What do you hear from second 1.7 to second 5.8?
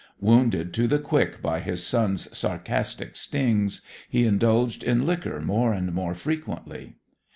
son's sarcastic stings, he indulged in liquor more